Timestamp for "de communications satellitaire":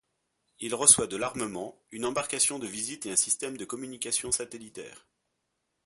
3.55-5.05